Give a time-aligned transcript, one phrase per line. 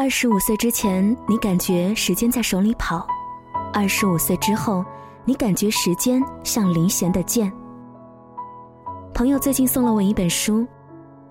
[0.00, 3.04] 二十五岁之前，你感觉时间在手里跑；
[3.72, 4.84] 二十五岁之后，
[5.24, 7.52] 你感觉时间像离弦的箭。
[9.12, 10.64] 朋友最近送了我一本书，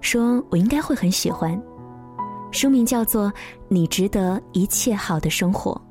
[0.02, 1.58] 说我应该会很喜欢。
[2.52, 3.32] 书名叫做
[3.70, 5.82] 《你值得一切好的生活》。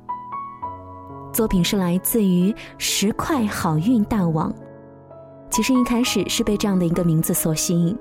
[1.33, 4.53] 作品是来自于十块好运大王。
[5.49, 7.97] 其实一开始是被这样的一个名字所吸引，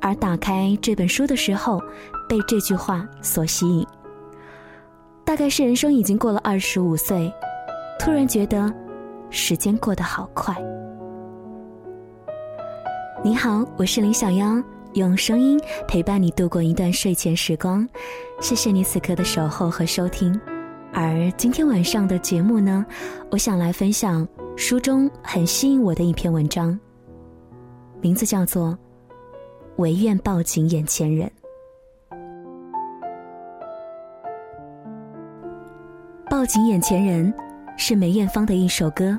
[0.00, 1.80] 而打开这本书的时候，
[2.28, 3.84] 被这句话所吸引。
[5.24, 7.32] 大概是人生已经过了二十五岁，
[7.98, 8.72] 突然觉得
[9.30, 10.54] 时间过得好快。
[13.24, 17.88] 你好，我是林小妖，用声音陪伴你度过一段睡前时光。
[18.38, 20.38] 谢谢你此刻的守候和收听。
[20.92, 22.84] 而今天晚上的节目呢，
[23.30, 26.78] 我想来分享书中很吸引我的一篇文章，
[28.02, 28.68] 名字叫做
[29.76, 31.26] 《唯愿抱紧眼前人》。
[36.44, 37.32] 抱紧眼前人，
[37.78, 39.18] 是梅艳芳的一首歌，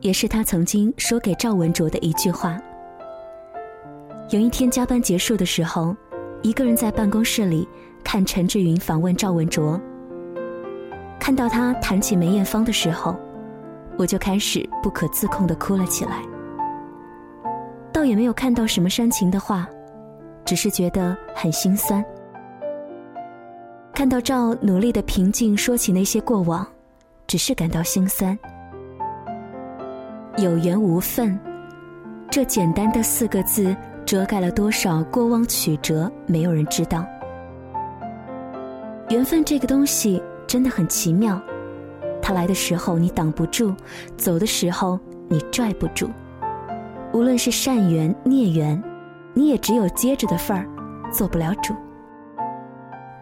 [0.00, 2.58] 也是她曾经说给赵文卓的一句话。
[4.30, 5.94] 有一天加班结束的时候，
[6.42, 7.68] 一个人在办公室里
[8.02, 9.80] 看陈志云访问赵文卓，
[11.20, 13.14] 看到他谈起梅艳芳的时候，
[13.96, 16.20] 我就开始不可自控的哭了起来。
[17.92, 19.68] 倒也没有看到什么煽情的话，
[20.44, 22.04] 只是觉得很心酸。
[24.00, 26.66] 看到赵努力的平静说起那些过往，
[27.26, 28.38] 只是感到心酸。
[30.38, 31.38] 有缘无分，
[32.30, 37.04] 这简单的四个字，遮盖了多少过往曲折，没有人知道。
[39.10, 41.38] 缘分这个东西真的很奇妙，
[42.22, 43.74] 它来的时候你挡不住，
[44.16, 46.08] 走的时候你拽不住。
[47.12, 48.82] 无论是善缘孽缘，
[49.34, 50.66] 你也只有接着的份儿，
[51.12, 51.74] 做不了主。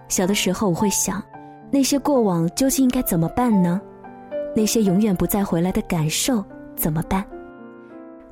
[0.09, 1.23] 小的时候，我会想，
[1.71, 3.81] 那些过往究竟应该怎么办呢？
[4.57, 7.25] 那些永远不再回来的感受怎么办？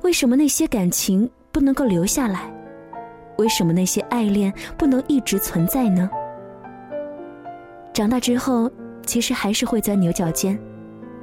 [0.01, 2.51] 为什么那些感情不能够留下来？
[3.37, 6.09] 为什么那些爱恋不能一直存在呢？
[7.93, 8.69] 长大之后，
[9.05, 10.57] 其实还是会钻牛角尖，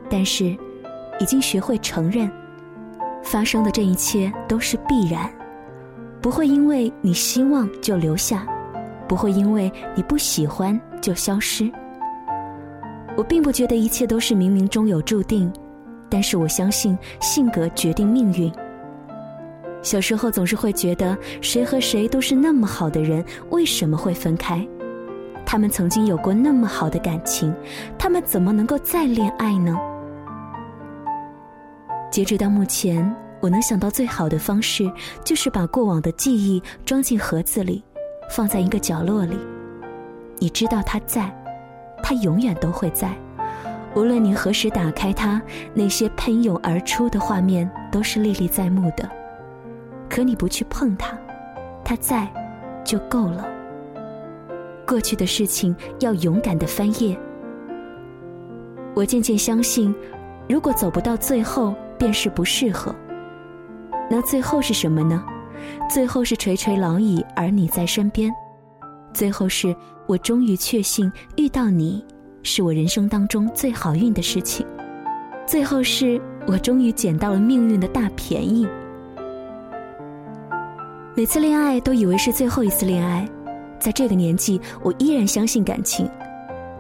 [0.09, 0.57] 但是，
[1.19, 2.31] 已经学会承认，
[3.23, 5.29] 发生的这一切都是必然，
[6.21, 8.47] 不会因为你希望就留下。
[9.09, 11.71] 不会因为你不喜欢就消失。
[13.17, 15.53] 我并不觉得一切都是冥冥中有注定，
[16.09, 18.53] 但是我相信性格决定命运。
[19.83, 24.67] 小时候总是会觉得谁和谁都是那么好的人，为什么会分开？
[25.47, 27.55] 他们曾经有过那么好的感情，
[27.99, 29.79] 他们怎么能够再恋爱呢？
[32.11, 34.91] 截止到目前，我能想到最好的方式，
[35.23, 37.85] 就是把过往的记忆装进盒子里。
[38.31, 39.39] 放在一个角落里，
[40.39, 41.31] 你知道它在，
[42.03, 43.13] 它永远都会在。
[43.95, 45.41] 无论你何时打开它，
[45.73, 49.09] 那些喷涌而出的画面都是历历在目的。
[50.09, 51.17] 可你不去碰它，
[51.85, 52.29] 它在，
[52.85, 53.47] 就够了。
[54.87, 57.19] 过去的事情要勇敢的翻页。
[58.95, 59.95] 我渐渐相信，
[60.49, 62.95] 如果走不到最后，便是不适合。
[64.11, 65.25] 那最后是什么呢？
[65.89, 68.31] 最后是垂垂老矣，而你在身边；
[69.13, 69.75] 最后是
[70.07, 72.05] 我终于确信遇到你，
[72.43, 74.67] 是我人生当中最好运的事情；
[75.47, 78.67] 最后是我终于捡到了命运的大便宜。
[81.17, 83.29] 每次恋爱都以为是最后一次恋爱，
[83.79, 86.09] 在这个年纪，我依然相信感情。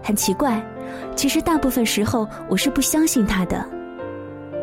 [0.03, 0.61] 很奇怪，
[1.15, 3.65] 其实大部分时候我是不相信他的。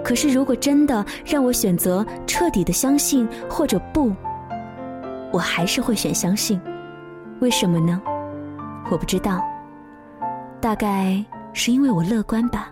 [0.04, 4.12] 可是，如果真的让我选择彻底的相信或者不，
[5.32, 6.60] 我还是会选相信。
[7.40, 8.02] 为什么呢？
[8.90, 9.42] 我不知道。
[10.60, 11.24] 大概
[11.54, 12.72] 是因为我乐观吧。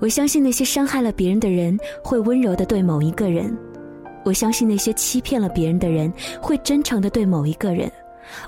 [0.00, 3.56] 我相信那些伤害了别人的人会温柔的对某一个人，
[4.24, 7.90] 我相信那些欺骗了别人的人会真诚的对某一个人，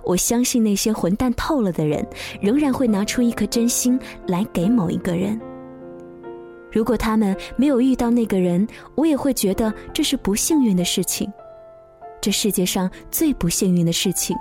[0.03, 2.05] 我相信那些混蛋透了的人
[2.41, 3.97] 仍然会拿出一颗真心
[4.27, 5.41] 来给某一个人。
[6.75, 8.67] 如果他们没有遇到那个人，
[8.97, 11.33] 我也会觉得这是不幸运的事情。
[12.21, 14.37] 这世界上最不幸运的事情，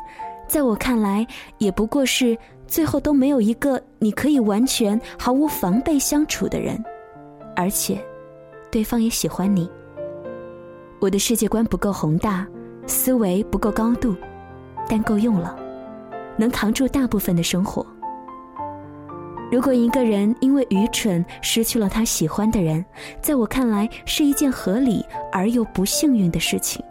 [0.48, 1.28] 在我看来，
[1.60, 2.36] 也不过是
[2.66, 6.84] 最后都没有一个你可以完全毫无防备相处的人，
[7.56, 8.04] 而且，
[8.72, 9.70] 对方也喜欢你。
[11.00, 12.48] 我的世界观不够宏大，
[12.88, 14.16] 思维不够高度，
[14.90, 15.56] 但够用了，
[16.36, 17.86] 能扛住大部分的生活。
[19.54, 22.84] 如果一个人因为愚蠢失去了他喜欢的人，
[23.22, 26.84] 在我看来是一件合理而又不幸运的事情。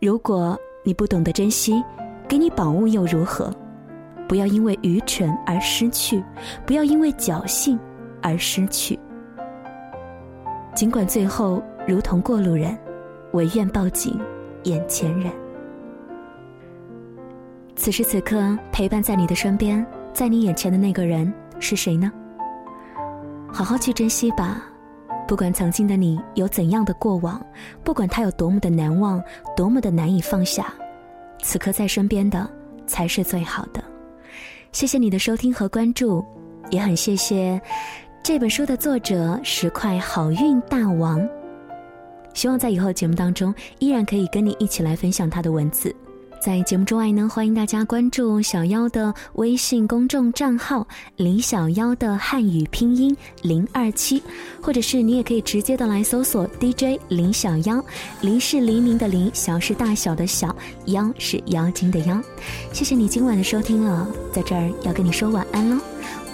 [0.00, 1.82] 如果你不懂得珍惜，
[2.28, 3.52] 给你宝物又如何？
[4.28, 6.22] 不要因为愚蠢而失去，
[6.64, 7.76] 不要因为侥幸
[8.22, 8.96] 而失去。
[10.72, 12.78] 尽管最后如同过路人，
[13.32, 14.16] 唯愿抱紧
[14.62, 15.32] 眼前人。
[17.84, 22.10] 此时此刻，陪伴在你的身边，在你眼前的那个人是谁呢？
[23.52, 24.64] 好好去珍惜吧。
[25.28, 27.44] 不管曾经的你有怎样的过往，
[27.82, 29.22] 不管他有多么的难忘，
[29.54, 30.72] 多么的难以放下，
[31.42, 32.48] 此刻在身边的
[32.86, 33.84] 才是最好的。
[34.72, 36.24] 谢谢你的收听和关注，
[36.70, 37.60] 也很谢谢
[38.22, 41.20] 这本书的作者石块好运大王。
[42.32, 45.94] 希望在以后节目当中，依然可以跟你一起来分享他的文字。
[46.44, 50.86] 在节目之外呢，欢迎大家关注小妖的微信公众账号
[51.16, 54.22] “李小妖”的汉语拼音零二七，
[54.60, 57.82] 或者是你也可以直接的来搜索 DJ 李小妖，
[58.20, 60.54] 黎是黎明的黎，小是大小的小，
[60.84, 62.20] 妖是妖精的妖。
[62.74, 65.78] 谢谢你今晚的收听了，在这儿要跟你说晚安喽，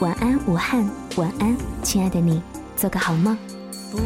[0.00, 2.42] 晚安武汉，晚安亲爱的你，
[2.76, 3.38] 做个好梦。
[3.92, 3.98] 不，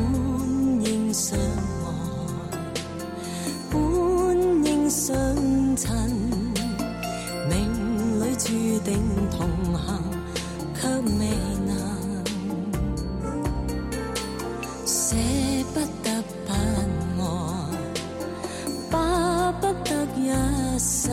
[21.05, 21.11] 世，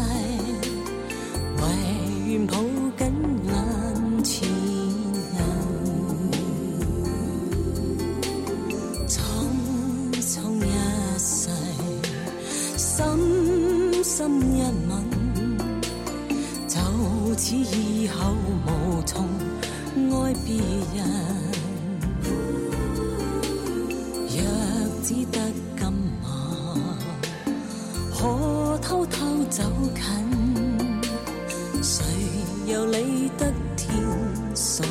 [1.58, 1.64] 唯
[2.26, 2.56] 愿抱
[2.98, 3.12] 紧
[3.44, 3.52] 眼
[4.24, 4.48] 前
[5.36, 5.38] 人，
[9.06, 9.12] 匆
[10.22, 10.24] 匆
[10.64, 10.66] 一
[11.20, 11.50] 世，
[12.78, 14.92] 深深一吻，
[16.70, 16.80] 就
[17.38, 18.32] 似以后
[18.66, 18.70] 无
[19.06, 19.28] 从
[20.10, 20.56] 爱别
[20.96, 21.61] 人。
[29.52, 29.62] 走
[29.94, 30.02] 近，
[31.84, 32.06] 谁
[32.68, 34.02] 又理得天
[34.56, 34.86] 所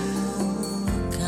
[1.10, 1.18] 近？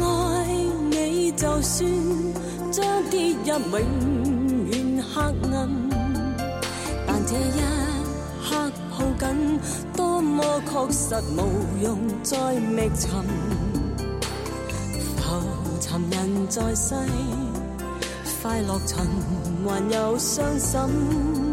[0.00, 0.46] 爱
[0.90, 1.90] 你就算
[2.70, 3.82] 将跌入永。
[5.12, 5.20] 黑
[5.52, 5.68] 暗，
[7.04, 7.60] 但这一
[8.48, 9.58] 刻抱紧，
[9.96, 13.10] 多么确实无用再觅寻。
[15.16, 15.20] 浮
[15.80, 16.94] 沉人在世，
[18.42, 18.96] 快乐循
[19.66, 21.49] 环又伤心。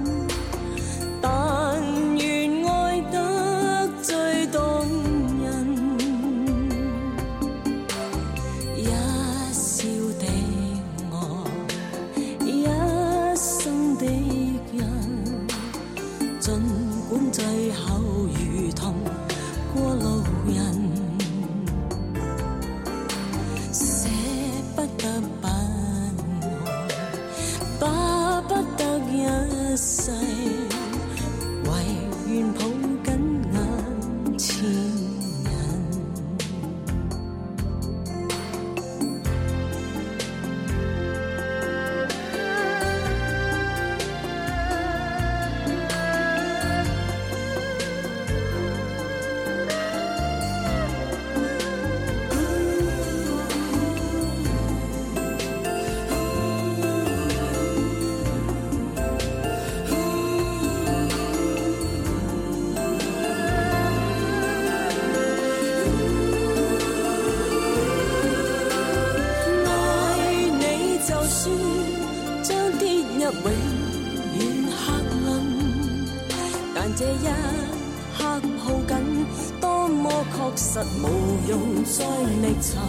[81.02, 81.06] 无
[81.50, 82.06] 用再
[82.42, 82.80] 觅寻。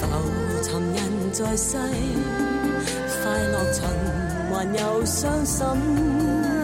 [0.00, 0.02] 浮
[0.62, 0.98] 沉人
[1.32, 1.76] 在世，
[3.22, 3.82] 快乐循
[4.50, 6.63] 环又伤心。